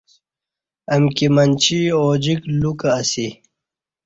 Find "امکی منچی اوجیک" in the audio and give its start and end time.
0.93-2.41